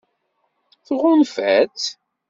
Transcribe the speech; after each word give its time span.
Tɣunfa-tt? 0.87 1.85